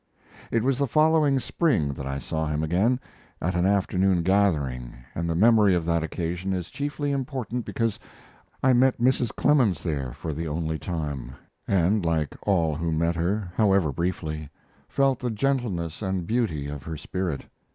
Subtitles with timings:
[0.49, 2.99] It was the following spring that I saw him again
[3.39, 7.99] at an afternoon gathering, and the memory of that occasion is chiefly important because
[8.63, 9.29] I met Mrs.
[9.35, 11.33] Clemens there for the only time,
[11.67, 14.49] and like all who met her, however briefly,
[14.89, 17.45] felt the gentleness and beauty of her spirit.